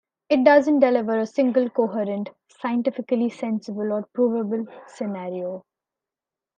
[0.29, 5.63] It doesn't deliver a single, coherent, scientifically sensible or provable scenario.